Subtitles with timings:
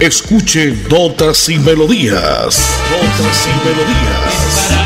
[0.00, 2.80] Escuche Notas y Melodías.
[2.90, 4.85] Notas y Melodías.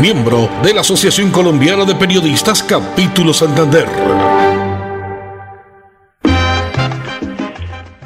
[0.00, 3.86] miembro de la Asociación Colombiana de Periodistas Capítulo Santander.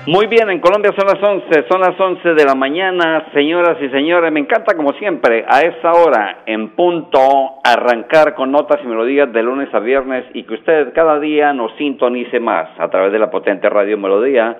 [0.06, 3.88] Muy bien, en Colombia son las 11, son las 11 de la mañana, señoras y
[3.90, 9.32] señores, me encanta como siempre a esta hora en punto arrancar con notas y melodías
[9.32, 13.18] de lunes a viernes y que usted cada día nos sintonice más a través de
[13.18, 14.56] la potente radio Melodía.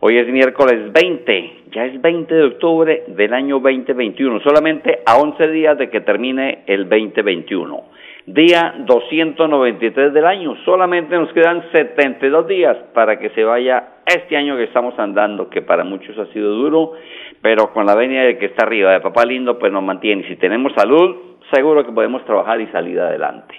[0.00, 5.48] Hoy es miércoles 20, ya es 20 de octubre del año 2021, solamente a 11
[5.48, 10.54] días de que termine el 2021 día 293 del año.
[10.64, 15.62] Solamente nos quedan 72 días para que se vaya este año que estamos andando, que
[15.62, 16.92] para muchos ha sido duro,
[17.40, 20.28] pero con la venia de que está arriba, de papá lindo, pues nos mantiene.
[20.28, 21.16] Si tenemos salud,
[21.52, 23.54] seguro que podemos trabajar y salir adelante.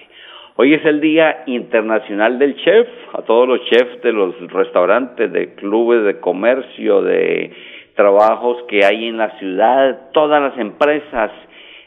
[0.62, 5.54] Hoy es el Día Internacional del Chef, a todos los chefs de los restaurantes, de
[5.54, 7.50] clubes de comercio, de
[7.96, 11.30] trabajos que hay en la ciudad, todas las empresas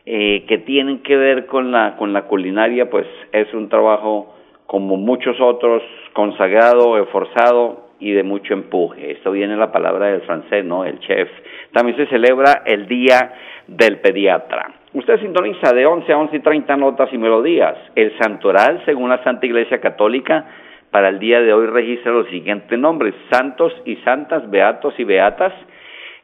[0.07, 4.33] eh, que tienen que ver con la, con la culinaria, pues es un trabajo
[4.65, 9.11] como muchos otros, consagrado, esforzado y de mucho empuje.
[9.11, 10.83] Esto viene la palabra del francés, ¿no?
[10.83, 11.29] El chef.
[11.71, 13.33] También se celebra el Día
[13.67, 14.73] del Pediatra.
[14.93, 17.75] Usted sintoniza de 11 a 11 y 30 notas y melodías.
[17.95, 20.45] El santoral, según la Santa Iglesia Católica,
[20.91, 25.53] para el día de hoy registra los siguientes nombres, santos y santas, beatos y beatas.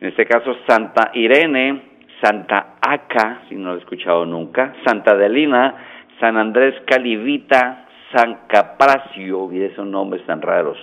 [0.02, 1.82] En este caso, Santa Irene,
[2.22, 5.76] Santa Aca, si no lo he escuchado nunca, Santa Adelina,
[6.20, 10.78] San Andrés Calivita, San Capracio, y esos nombres tan raros.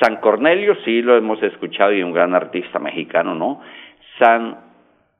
[0.00, 3.60] San Cornelio, sí lo hemos escuchado y un gran artista mexicano, ¿no?
[4.18, 4.56] San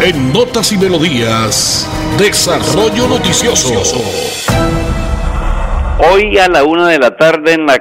[0.02, 1.86] En Notas y Melodías,
[2.18, 3.74] Desarrollo Noticioso.
[6.02, 7.76] Hoy a la una de la tarde en la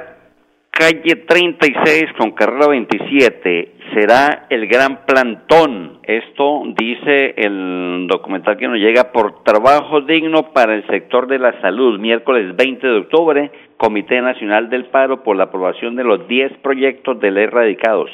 [0.73, 6.01] calle 36 con carrera 27 será el gran plantón.
[6.03, 11.61] Esto dice el documental que nos llega por trabajo digno para el sector de la
[11.61, 12.01] salud.
[12.01, 17.21] Miércoles 20 de octubre, Comité Nacional del Paro por la aprobación de los 10 proyectos
[17.21, 18.11] de ley radicados.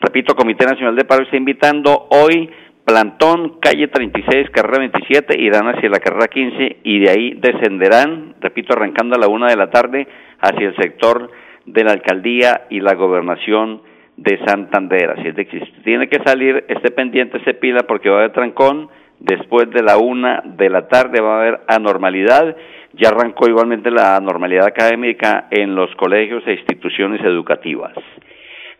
[0.00, 2.48] Repito, Comité Nacional del Paro está invitando hoy
[2.84, 8.72] plantón, calle 36, carrera 27, irán hacia la carrera 15 y de ahí descenderán, repito,
[8.72, 10.06] arrancando a la una de la tarde
[10.40, 11.30] hacia el sector
[11.66, 13.82] de la alcaldía y la gobernación
[14.16, 15.10] de Santander.
[15.10, 18.18] Así es de que si tiene que salir, esté pendiente, se pila porque va a
[18.20, 18.88] haber trancón.
[19.18, 22.56] Después de la una de la tarde va a haber anormalidad.
[22.94, 27.92] Ya arrancó igualmente la anormalidad académica en los colegios e instituciones educativas.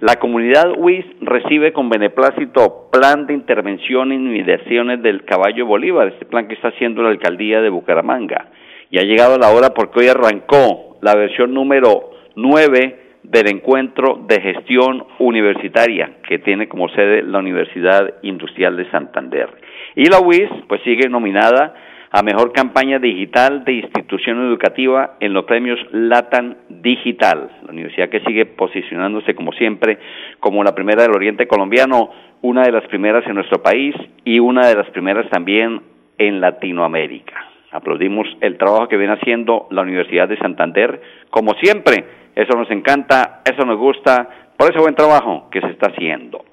[0.00, 6.24] La comunidad WIS recibe con beneplácito plan de intervención en inmediaciones del Caballo Bolívar, este
[6.24, 8.46] plan que está haciendo la alcaldía de Bucaramanga.
[8.90, 14.40] Y ha llegado la hora porque hoy arrancó la versión número 9 del encuentro de
[14.40, 19.50] gestión universitaria que tiene como sede la Universidad Industrial de Santander.
[19.96, 21.74] Y la UIS pues sigue nominada
[22.12, 28.20] a Mejor Campaña Digital de Institución Educativa en los premios Latan Digital, la universidad que
[28.20, 29.98] sigue posicionándose como siempre
[30.40, 32.10] como la primera del Oriente Colombiano,
[32.42, 35.82] una de las primeras en nuestro país y una de las primeras también
[36.18, 37.46] en Latinoamérica.
[37.70, 42.04] Aplaudimos el trabajo que viene haciendo la Universidad de Santander, como siempre,
[42.34, 46.44] eso nos encanta, eso nos gusta, por ese buen trabajo que se está haciendo.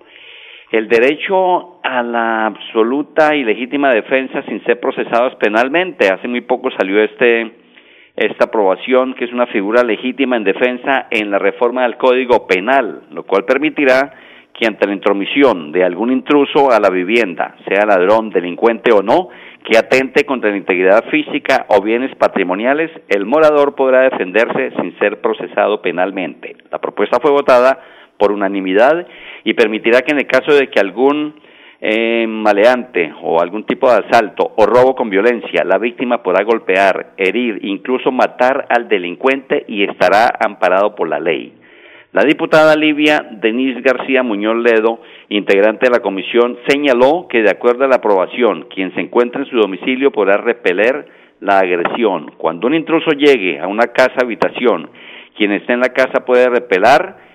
[0.70, 6.10] El derecho a la absoluta y legítima defensa sin ser procesados penalmente.
[6.10, 7.68] Hace muy poco salió este
[8.18, 13.04] esta aprobación que es una figura legítima en defensa en la reforma del Código Penal,
[13.12, 14.12] lo cual permitirá
[14.52, 19.30] que ante la intromisión de algún intruso a la vivienda, sea ladrón, delincuente o no,
[19.64, 25.22] que atente contra la integridad física o bienes patrimoniales, el morador podrá defenderse sin ser
[25.22, 26.56] procesado penalmente.
[26.72, 27.80] La propuesta fue votada
[28.18, 29.08] por unanimidad
[29.44, 31.36] y permitirá que en el caso de que algún
[31.80, 37.14] eh, maleante o algún tipo de asalto o robo con violencia, la víctima podrá golpear,
[37.18, 41.54] herir, incluso matar al delincuente y estará amparado por la ley.
[42.14, 47.86] La diputada Livia Denise García Muñoz Ledo, integrante de la comisión, señaló que de acuerdo
[47.86, 51.06] a la aprobación, quien se encuentra en su domicilio podrá repeler
[51.42, 52.32] la agresión.
[52.38, 54.90] Cuando un intruso llegue a una casa habitación,
[55.36, 57.27] quien esté en la casa puede repelar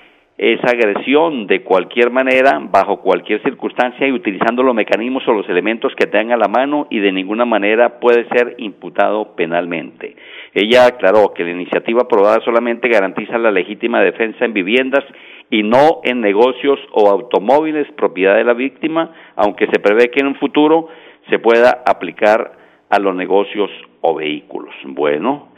[0.42, 5.94] esa agresión de cualquier manera, bajo cualquier circunstancia y utilizando los mecanismos o los elementos
[5.94, 10.16] que tengan a la mano y de ninguna manera puede ser imputado penalmente.
[10.52, 15.04] Ella aclaró que la iniciativa aprobada solamente garantiza la legítima defensa en viviendas
[15.48, 20.26] y no en negocios o automóviles propiedad de la víctima, aunque se prevé que en
[20.26, 20.88] un futuro
[21.30, 22.50] se pueda aplicar
[22.90, 24.74] a los negocios o vehículos.
[24.86, 25.51] Bueno,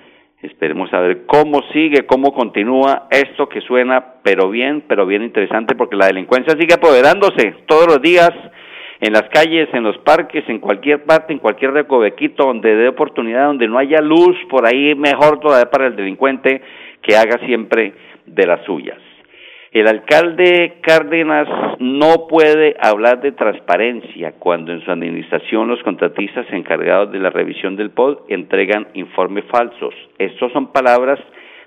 [0.45, 5.75] esperemos a ver cómo sigue, cómo continúa esto que suena pero bien, pero bien interesante
[5.75, 8.31] porque la delincuencia sigue apoderándose todos los días
[9.01, 13.47] en las calles, en los parques, en cualquier parte, en cualquier recovequito donde dé oportunidad,
[13.47, 16.63] donde no haya luz, por ahí mejor todavía para el delincuente
[17.03, 17.93] que haga siempre
[18.27, 18.99] de las suyas.
[19.75, 21.49] El alcalde Cárdenas
[21.81, 27.75] no puede hablar de transparencia cuando en su administración los contratistas encargados de la revisión
[27.75, 29.93] del POD entregan informes falsos.
[30.17, 31.19] Estas son palabras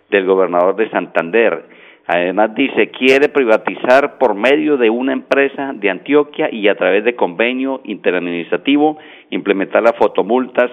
[0.10, 1.66] del gobernador de Santander.
[2.06, 7.18] Además dice, quiere privatizar por medio de una empresa de Antioquia y a través de
[7.18, 8.98] convenio interadministrativo
[9.32, 10.72] implementar las fotomultas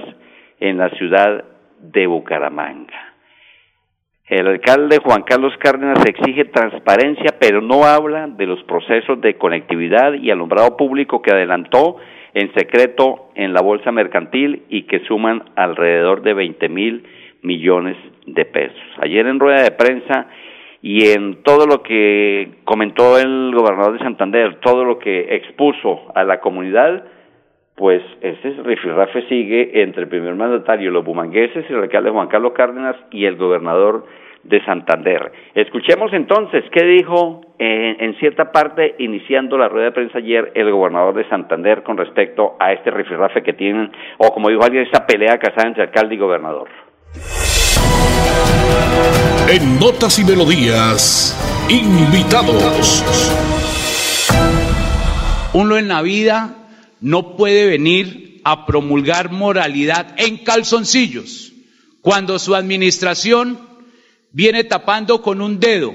[0.61, 1.43] en la ciudad
[1.81, 3.14] de Bucaramanga.
[4.27, 10.15] El alcalde Juan Carlos Cárdenas exige transparencia, pero no habla de los procesos de conectividad
[10.15, 11.97] y alumbrado público que adelantó
[12.33, 17.05] en secreto en la bolsa mercantil y que suman alrededor de 20 mil
[17.43, 18.81] millones de pesos.
[19.03, 20.27] Ayer en rueda de prensa
[20.81, 26.25] y en todo lo que comentó el gobernador de Santander, todo lo que expuso a
[26.25, 27.05] la comunidad,
[27.75, 32.97] pues ese rifirrafe sigue entre el primer mandatario, los bumangueses, el alcalde Juan Carlos Cárdenas
[33.11, 34.07] y el gobernador
[34.45, 35.33] de Santander.
[35.55, 40.71] Escuchemos entonces qué dijo en, en, cierta parte, iniciando la rueda de prensa ayer, el
[40.71, 45.07] gobernador de Santander con respecto a este rifirrafe que tienen, o como dijo alguien, esta
[45.07, 46.69] pelea casada entre alcalde y gobernador.
[49.51, 51.37] En Notas y Melodías,
[51.71, 52.93] invitados.
[55.55, 56.64] Uno en la vida
[57.05, 61.53] no puede venir a promulgar moralidad en calzoncillos
[62.01, 63.61] cuando su administración
[64.33, 65.95] viene tapando con un dedo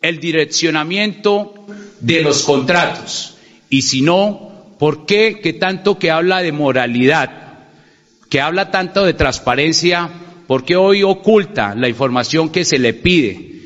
[0.00, 1.66] el direccionamiento
[1.98, 3.36] de los contratos.
[3.68, 7.66] Y si no, ¿por qué que tanto que habla de moralidad,
[8.30, 10.08] que habla tanto de transparencia,
[10.46, 13.57] por qué hoy oculta la información que se le pide?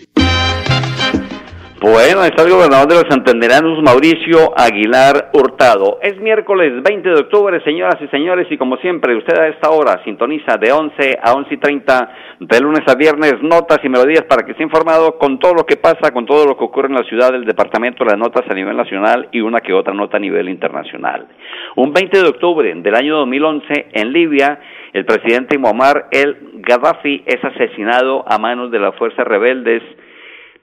[1.82, 5.98] Bueno, está el gobernador de los Santanderanos, Mauricio Aguilar Hurtado.
[6.00, 10.00] Es miércoles 20 de octubre, señoras y señores, y como siempre, usted a esta hora
[10.04, 14.44] sintoniza de 11 a 11 y 30, de lunes a viernes, notas y melodías para
[14.44, 17.02] que esté informado con todo lo que pasa, con todo lo que ocurre en la
[17.02, 20.48] ciudad, del departamento, las notas a nivel nacional y una que otra nota a nivel
[20.50, 21.26] internacional.
[21.74, 24.60] Un 20 de octubre del año 2011, en Libia,
[24.92, 29.82] el presidente Muammar el Gaddafi es asesinado a manos de las fuerzas rebeldes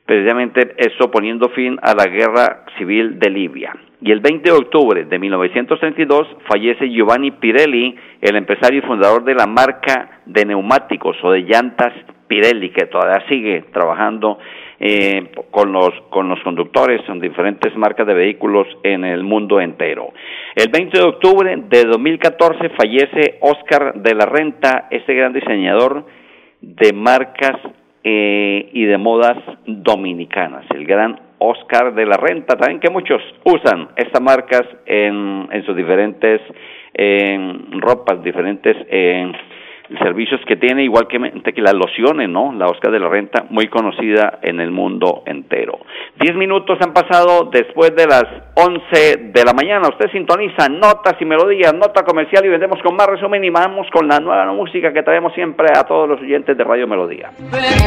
[0.10, 3.76] precisamente eso poniendo fin a la guerra civil de Libia.
[4.02, 9.36] Y el 20 de octubre de 1932 fallece Giovanni Pirelli, el empresario y fundador de
[9.36, 11.94] la marca de neumáticos o de llantas
[12.28, 14.40] Pirelli, que todavía sigue trabajando
[14.80, 20.12] eh, con, los, con los conductores en diferentes marcas de vehículos en el mundo entero.
[20.56, 26.04] El 20 de octubre de 2014 fallece Oscar de la Renta, este gran diseñador
[26.62, 27.58] de marcas
[28.12, 29.38] eh, y de modas
[29.68, 35.64] dominicanas, el gran Oscar de la Renta, también que muchos usan estas marcas en, en
[35.64, 36.42] sus diferentes
[37.80, 38.76] ropas, diferentes
[39.98, 42.54] servicios que tiene, igual que, que las lociones, ¿no?
[42.54, 45.80] La Oscar de la Renta, muy conocida en el mundo entero.
[46.20, 49.90] Diez minutos han pasado después de las once de la mañana.
[49.90, 54.08] Usted sintoniza notas y melodías, nota comercial y vendemos con más resumen y vamos con
[54.08, 57.32] la nueva música que traemos siempre a todos los oyentes de Radio Melodía.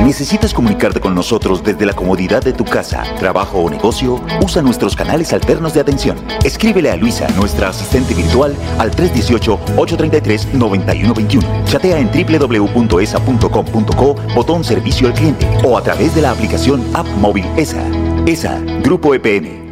[0.05, 4.17] ¿Necesitas comunicarte con nosotros desde la comodidad de tu casa, trabajo o negocio?
[4.43, 6.17] Usa nuestros canales alternos de atención.
[6.45, 11.65] Escríbele a Luisa, nuestra asistente virtual, al 318-833-9121.
[11.65, 17.45] Chatea en www.esa.com.co, botón servicio al cliente o a través de la aplicación App Móvil
[17.57, 17.85] ESA.
[18.27, 19.72] ESA, Grupo EPM.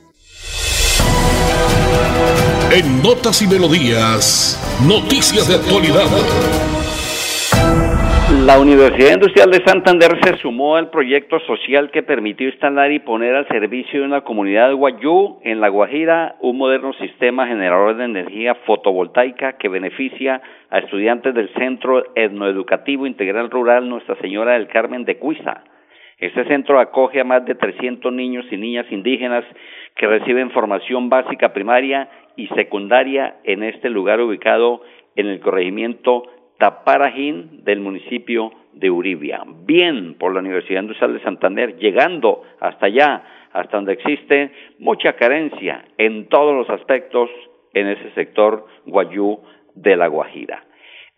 [2.71, 6.05] En Notas y Melodías, noticias de actualidad.
[8.31, 13.35] La Universidad Industrial de Santander se sumó al proyecto social que permitió instalar y poner
[13.35, 18.55] al servicio de una comunidad guayú en La Guajira un moderno sistema generador de energía
[18.67, 20.41] fotovoltaica que beneficia
[20.71, 25.63] a estudiantes del Centro Etnoeducativo Integral Rural Nuestra Señora del Carmen de Cuiza.
[26.19, 29.45] Este centro acoge a más de 300 niños y niñas indígenas
[29.97, 34.81] que reciben formación básica primaria y secundaria en este lugar ubicado
[35.17, 36.25] en el corregimiento
[36.59, 39.43] Taparajín del municipio de Uribia.
[39.65, 45.85] Bien por la Universidad Industrial de Santander, llegando hasta allá, hasta donde existe mucha carencia
[45.97, 47.31] en todos los aspectos
[47.73, 49.41] en ese sector guayú
[49.75, 50.65] de la Guajira.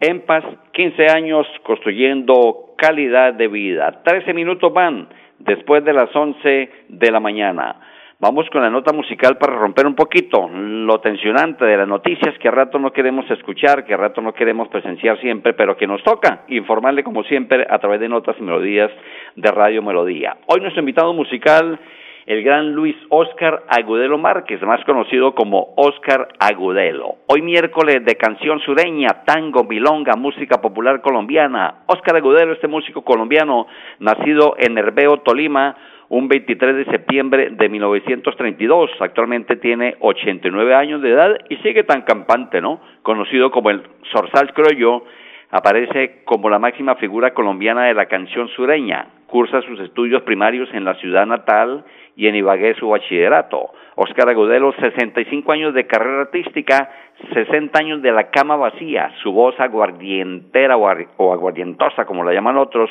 [0.01, 4.03] En paz, 15 años construyendo calidad de vida.
[4.05, 7.81] 13 minutos van después de las 11 de la mañana.
[8.19, 12.49] Vamos con la nota musical para romper un poquito lo tensionante de las noticias que
[12.49, 16.03] a rato no queremos escuchar, que a rato no queremos presenciar siempre, pero que nos
[16.03, 18.91] toca informarle como siempre a través de notas y melodías
[19.35, 20.39] de Radio Melodía.
[20.47, 21.79] Hoy nuestro invitado musical,
[22.25, 27.17] el gran Luis Oscar Agudelo Márquez, más conocido como Oscar Agudelo.
[27.27, 31.83] Hoy miércoles de canción sureña, tango, milonga, música popular colombiana.
[31.87, 33.67] Oscar Agudelo, este músico colombiano,
[33.99, 35.77] nacido en Herbeo, Tolima,
[36.09, 38.91] un 23 de septiembre de 1932.
[39.01, 42.81] Actualmente tiene 89 años de edad y sigue tan campante, ¿no?
[43.03, 43.83] Conocido como el
[44.13, 45.03] Zorzal Croyo,
[45.51, 49.07] Aparece como la máxima figura colombiana de la canción sureña.
[49.29, 51.85] Cursa sus estudios primarios en la ciudad natal
[52.17, 53.71] y en Ibagué su bachillerato.
[53.95, 56.91] Oscar Agudelo, 65 años de carrera artística,
[57.33, 62.91] 60 años de la cama vacía, su voz aguardientera o aguardientosa, como la llaman otros,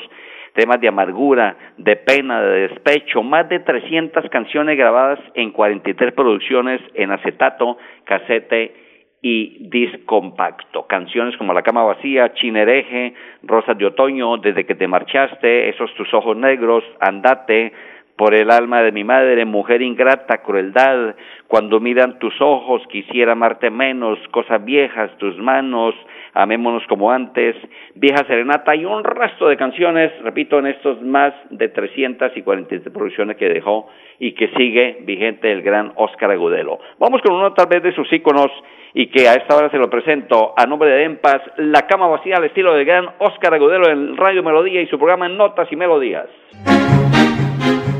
[0.55, 6.81] temas de amargura, de pena, de despecho, más de 300 canciones grabadas en 43 producciones
[6.93, 8.73] en acetato, casete
[9.21, 10.87] y discompacto.
[10.87, 16.13] Canciones como La cama vacía, Chinereje, Rosas de otoño, Desde que te marchaste, Esos tus
[16.13, 17.73] ojos negros, Andate,
[18.15, 21.15] por el alma de mi madre, mujer ingrata, crueldad,
[21.47, 25.93] cuando miran tus ojos, quisiera amarte menos, cosas viejas, tus manos,
[26.33, 27.55] amémonos como antes,
[27.95, 33.49] vieja serenata y un resto de canciones, repito, en estos más de 347 producciones que
[33.49, 36.79] dejó y que sigue vigente el gran Oscar Agudelo.
[36.99, 38.51] Vamos con uno tal vez de sus íconos
[38.93, 42.37] y que a esta hora se lo presento a nombre de Empas, La Cama Vacía
[42.37, 46.27] al estilo del gran Oscar Agudelo en Radio Melodía y su programa Notas y Melodías.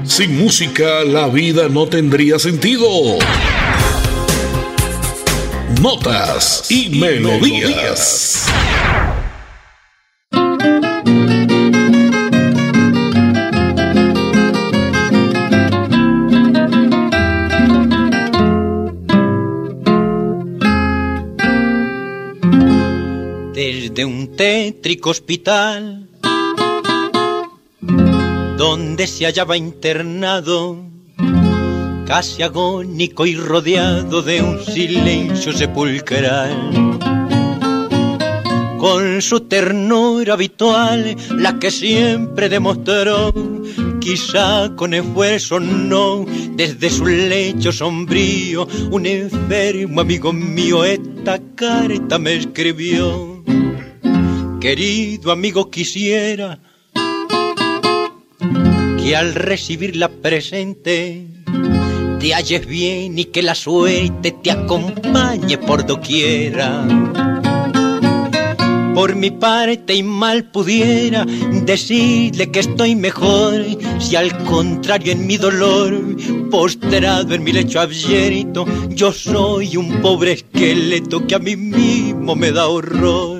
[0.07, 2.87] Sin música la vida no tendría sentido.
[5.81, 8.47] Notas y, melodías.
[23.53, 26.09] Desde un tétrico hospital
[28.57, 30.77] donde se hallaba internado,
[32.05, 36.99] casi agónico y rodeado de un silencio sepulcral.
[38.77, 43.33] Con su ternura habitual, la que siempre demostró,
[43.99, 52.35] quizá con esfuerzo no, desde su lecho sombrío, un enfermo amigo mío esta carta me
[52.35, 53.43] escribió.
[54.61, 56.59] Querido amigo, quisiera
[59.05, 61.27] que al recibir la presente
[62.19, 66.87] te halles bien y que la suerte te acompañe por doquiera.
[68.95, 71.23] Por mi parte y mal pudiera
[71.65, 73.63] decirle que estoy mejor,
[73.99, 76.01] si al contrario en mi dolor,
[76.49, 82.51] postrado en mi lecho abierto, yo soy un pobre esqueleto que a mí mismo me
[82.51, 83.34] da horror.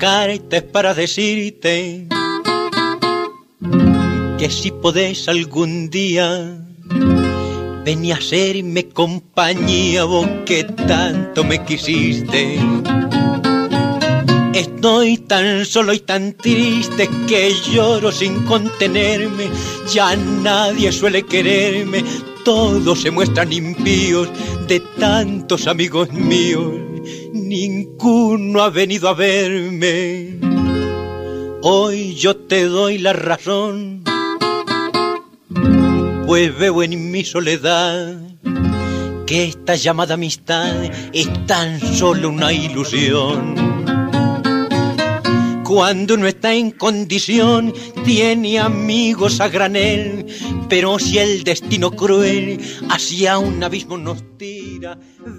[0.00, 2.06] Carta es para decirte
[4.38, 6.56] que si podés algún día
[7.84, 12.58] venir a hacerme compañía vos que tanto me quisiste.
[14.54, 19.50] Estoy tan solo y tan triste que lloro sin contenerme,
[19.92, 22.02] ya nadie suele quererme,
[22.42, 24.30] todos se muestran impíos
[24.66, 26.89] de tantos amigos míos
[27.32, 30.38] ninguno ha venido a verme.
[31.62, 34.02] Hoy yo te doy la razón,
[36.26, 38.16] pues veo en mi soledad
[39.26, 43.70] que esta llamada amistad es tan solo una ilusión
[45.70, 47.72] cuando no está en condición,
[48.04, 50.26] tiene amigos a granel,
[50.68, 52.58] pero si el destino cruel
[52.90, 54.96] hacia un abismo nos tira,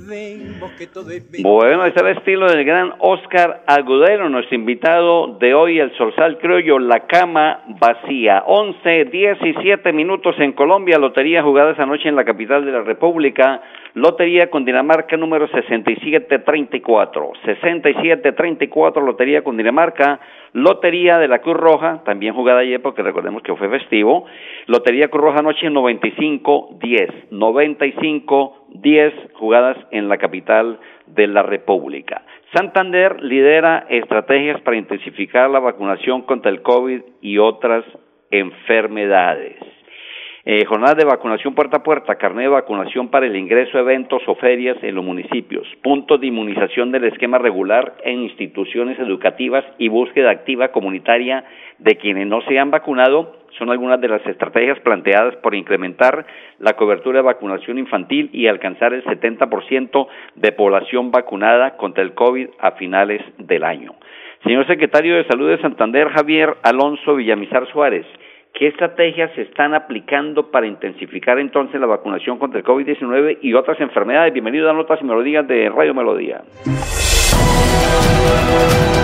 [0.07, 1.29] vemos que todo es...
[1.41, 6.79] Bueno, es el estilo del gran Oscar Agudero, nuestro invitado de hoy, el Sorsal Criollo,
[6.79, 8.43] La Cama Vacía.
[8.45, 13.61] 11, 17 minutos en Colombia, lotería jugada esa noche en la capital de la República.
[13.93, 17.31] Lotería con Dinamarca número 6734.
[17.45, 20.19] 6734 Lotería con Dinamarca.
[20.53, 24.25] Lotería de la Cruz Roja, también jugada ayer porque recordemos que fue festivo.
[24.67, 27.29] Lotería Cruz Roja anoche 95-10.
[27.31, 32.23] 95-10 jugadas en la capital de la República.
[32.53, 37.85] Santander lidera estrategias para intensificar la vacunación contra el COVID y otras
[38.29, 39.55] enfermedades.
[40.43, 44.23] Eh, jornada de vacunación puerta a puerta, carnet de vacunación para el ingreso a eventos
[44.25, 49.89] o ferias en los municipios, puntos de inmunización del esquema regular en instituciones educativas y
[49.89, 51.43] búsqueda activa comunitaria
[51.77, 56.25] de quienes no se han vacunado son algunas de las estrategias planteadas por incrementar
[56.57, 62.47] la cobertura de vacunación infantil y alcanzar el 70% de población vacunada contra el COVID
[62.59, 63.93] a finales del año.
[64.43, 68.07] Señor secretario de Salud de Santander, Javier Alonso Villamizar Suárez,
[68.53, 73.79] ¿Qué estrategias se están aplicando para intensificar entonces la vacunación contra el COVID-19 y otras
[73.79, 74.33] enfermedades?
[74.33, 76.41] Bienvenido a Notas y Melodías de Radio Melodía.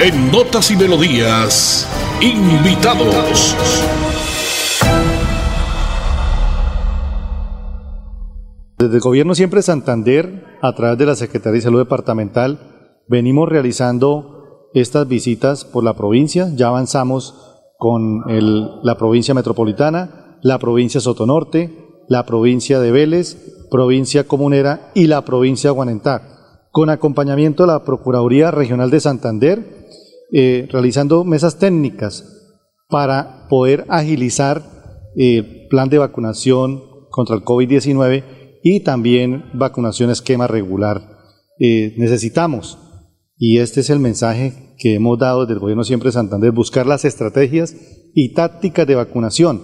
[0.04, 1.88] En Notas y Melodías,
[2.22, 3.56] invitados.
[8.78, 12.60] Desde el Gobierno Siempre Santander, a través de la Secretaría de Salud Departamental,
[13.08, 16.48] venimos realizando estas visitas por la provincia.
[16.54, 18.24] Ya avanzamos con
[18.84, 25.70] la provincia metropolitana, la provincia Sotonorte, la provincia de Vélez, provincia comunera y la provincia
[25.70, 29.88] de Guanentá, con acompañamiento de la Procuraduría Regional de Santander,
[30.32, 32.38] eh, realizando mesas técnicas
[32.90, 34.64] para poder agilizar
[35.16, 41.02] el eh, plan de vacunación contra el COVID-19 y también vacunación esquema regular.
[41.60, 42.78] Eh, necesitamos,
[43.38, 46.86] y este es el mensaje que hemos dado desde el Gobierno Siempre de Santander, buscar
[46.86, 47.76] las estrategias
[48.14, 49.62] y tácticas de vacunación,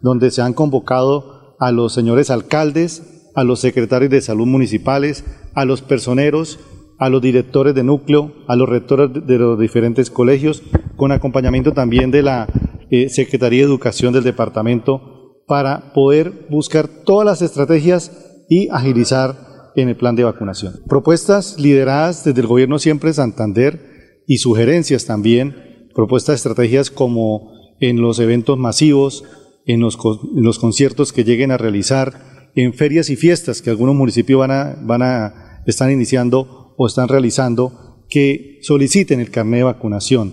[0.00, 5.24] donde se han convocado a los señores alcaldes, a los secretarios de salud municipales,
[5.54, 6.58] a los personeros,
[6.98, 10.62] a los directores de núcleo, a los rectores de los diferentes colegios,
[10.96, 12.46] con acompañamiento también de la
[12.90, 19.88] eh, Secretaría de Educación del departamento, para poder buscar todas las estrategias y agilizar en
[19.88, 20.74] el plan de vacunación.
[20.88, 23.93] Propuestas lideradas desde el gobierno siempre de Santander
[24.26, 29.24] y sugerencias también, propuestas estrategias como en los eventos masivos,
[29.66, 29.98] en los,
[30.34, 32.12] los conciertos que lleguen a realizar,
[32.54, 37.08] en ferias y fiestas que algunos municipios van a, van a, están iniciando o están
[37.08, 37.72] realizando,
[38.08, 40.32] que soliciten el carnet de vacunación.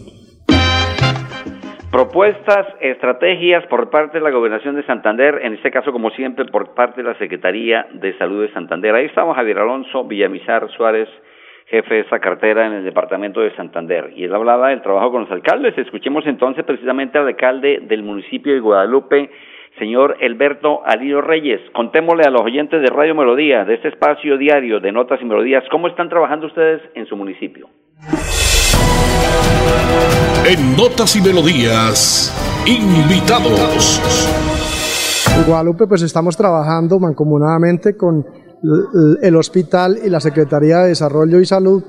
[1.91, 6.73] Propuestas, estrategias por parte de la Gobernación de Santander, en este caso, como siempre, por
[6.73, 8.95] parte de la Secretaría de Salud de Santander.
[8.95, 11.09] Ahí estamos Javier Alonso Villamizar Suárez,
[11.71, 14.11] jefe de esa cartera en el departamento de Santander.
[14.15, 15.77] Y él hablaba del trabajo con los alcaldes.
[15.77, 19.31] Escuchemos entonces precisamente al alcalde del municipio de Guadalupe,
[19.79, 21.61] señor Alberto Alido Reyes.
[21.73, 25.63] Contémosle a los oyentes de Radio Melodía, de este espacio diario de Notas y Melodías,
[25.71, 27.69] cómo están trabajando ustedes en su municipio.
[30.45, 32.35] En Notas y Melodías,
[32.67, 34.01] invitados.
[35.37, 38.25] En Guadalupe pues estamos trabajando mancomunadamente con
[39.21, 41.83] el hospital y la Secretaría de Desarrollo y Salud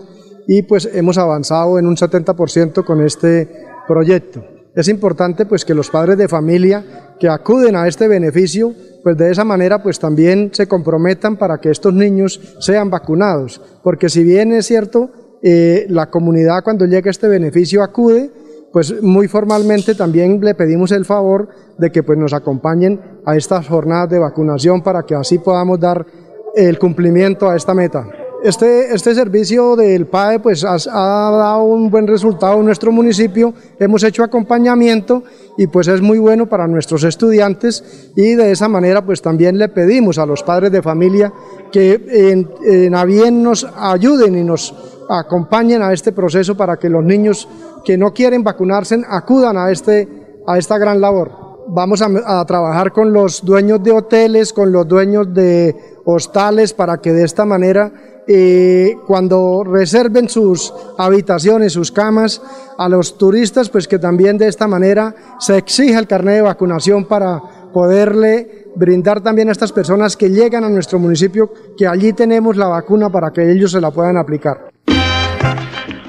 [0.46, 3.48] y pues hemos avanzado en un 70% con este
[3.86, 4.44] proyecto.
[4.74, 9.30] Es importante pues que los padres de familia que acuden a este beneficio pues de
[9.30, 14.52] esa manera pues también se comprometan para que estos niños sean vacunados, porque si bien
[14.52, 15.10] es cierto
[15.42, 18.30] eh, la comunidad cuando llega este beneficio acude,
[18.72, 23.68] pues muy formalmente también le pedimos el favor de que pues nos acompañen a estas
[23.68, 26.06] jornadas de vacunación para que así podamos dar
[26.54, 28.06] el cumplimiento a esta meta.
[28.42, 34.02] Este, este servicio del PAE pues ha, dado un buen resultado en nuestro municipio, hemos
[34.02, 35.22] hecho acompañamiento
[35.56, 39.68] y pues es muy bueno para nuestros estudiantes y de esa manera pues también le
[39.68, 41.32] pedimos a los padres de familia
[41.70, 44.74] que en, en a bien nos ayuden y nos
[45.08, 47.48] acompañen a este proceso para que los niños
[47.84, 50.08] que no quieren vacunarse acudan a, este,
[50.48, 55.32] a esta gran labor vamos a, trabajar con los dueños de hoteles, con los dueños
[55.32, 57.92] de hostales, para que de esta manera,
[58.26, 62.42] eh, cuando reserven sus habitaciones, sus camas,
[62.78, 67.04] a los turistas, pues que también de esta manera se exija el carnet de vacunación
[67.04, 67.40] para
[67.72, 72.68] poderle brindar también a estas personas que llegan a nuestro municipio que allí tenemos la
[72.68, 74.71] vacuna para que ellos se la puedan aplicar.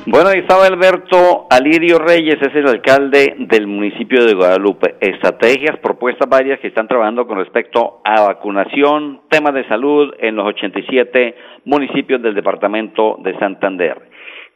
[0.05, 4.95] Bueno, ahí estaba Alberto Alirio Reyes, es el alcalde del municipio de Guadalupe.
[4.99, 10.45] Estrategias, propuestas varias que están trabajando con respecto a vacunación, temas de salud en los
[10.45, 14.01] 87 municipios del departamento de Santander.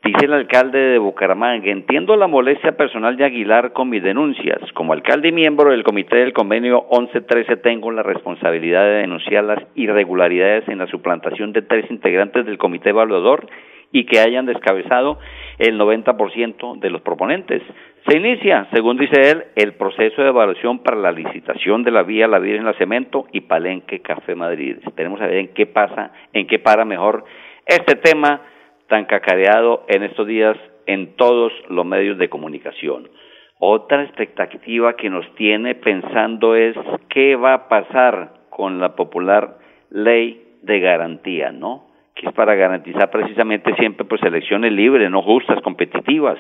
[0.04, 4.60] Dice el alcalde de Bucaramanga, entiendo la molestia personal de Aguilar con mis denuncias.
[4.74, 9.64] Como alcalde y miembro del comité del convenio 1113 tengo la responsabilidad de denunciar las
[9.76, 13.48] irregularidades en la suplantación de tres integrantes del comité evaluador
[13.92, 15.20] y que hayan descabezado
[15.60, 17.62] el 90% de los proponentes.
[18.08, 22.28] Se inicia, según dice él, el proceso de evaluación para la licitación de la vía
[22.28, 24.78] La Virgen La Cemento y Palenque Café Madrid.
[24.86, 27.26] Esperemos a ver en qué pasa, en qué para mejor
[27.66, 28.42] este tema
[28.88, 33.10] tan cacareado en estos días en todos los medios de comunicación.
[33.60, 36.76] Otra expectativa que nos tiene pensando es
[37.10, 39.58] qué va a pasar con la popular
[39.90, 41.87] ley de garantía, ¿no?
[42.20, 46.38] Que es para garantizar precisamente siempre pues elecciones libres, no justas, competitivas.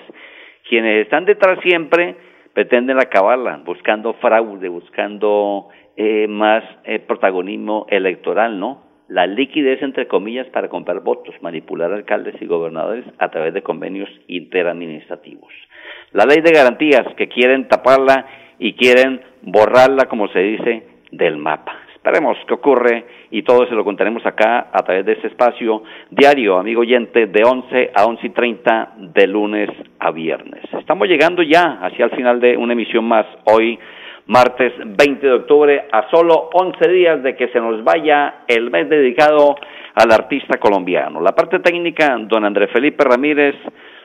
[0.68, 2.16] Quienes están detrás siempre
[2.54, 8.84] pretenden acabarla, buscando fraude, buscando eh, más eh, protagonismo electoral, ¿no?
[9.08, 14.10] La liquidez, entre comillas, para comprar votos, manipular alcaldes y gobernadores a través de convenios
[14.28, 15.54] interadministrativos.
[16.12, 18.26] La ley de garantías que quieren taparla
[18.60, 23.84] y quieren borrarla, como se dice, del mapa Esperemos que ocurre y todo se lo
[23.84, 28.30] contaremos acá a través de este espacio diario, amigo oyente, de 11 a 11 y
[28.30, 30.64] 30 de lunes a viernes.
[30.80, 33.78] Estamos llegando ya hacia el final de una emisión más hoy,
[34.28, 38.88] martes 20 de octubre, a solo 11 días de que se nos vaya el mes
[38.88, 39.58] dedicado
[39.94, 41.20] al artista colombiano.
[41.20, 43.56] La parte técnica, don Andrés Felipe Ramírez,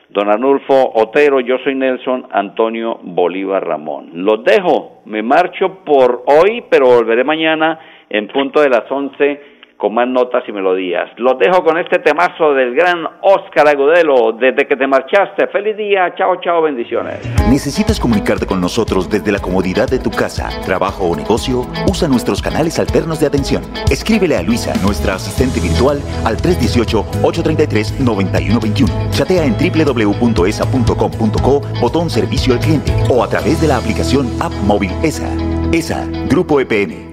[0.09, 4.09] don Arnulfo Otero, yo soy Nelson Antonio Bolívar Ramón.
[4.13, 7.79] Los dejo, me marcho por hoy, pero volveré mañana
[8.13, 11.09] en punto de las 11 con más notas y melodías.
[11.17, 15.47] Los dejo con este temazo del gran Oscar Agudelo, desde que te marchaste.
[15.47, 17.19] Feliz día, chao, chao, bendiciones.
[17.49, 21.65] ¿Necesitas comunicarte con nosotros desde la comodidad de tu casa, trabajo o negocio?
[21.89, 23.61] Usa nuestros canales alternos de atención.
[23.91, 29.09] Escríbele a Luisa, nuestra asistente virtual, al 318-833-9121.
[29.09, 34.91] Chatea en www.esa.com.co, botón servicio al cliente o a través de la aplicación App Móvil
[35.03, 35.27] ESA.
[35.73, 37.12] ESA, Grupo EPN.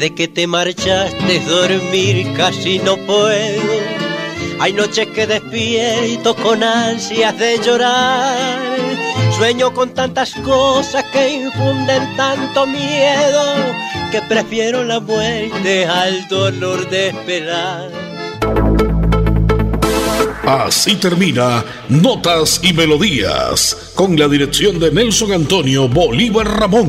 [0.00, 3.62] Desde que te marchaste dormir casi no puedo.
[4.58, 8.58] Hay noches que despierto con ansias de llorar.
[9.36, 13.44] Sueño con tantas cosas que infunden tanto miedo
[14.10, 17.90] que prefiero la muerte al dolor de esperar.
[20.46, 26.88] Así termina Notas y Melodías con la dirección de Nelson Antonio Bolívar Ramón.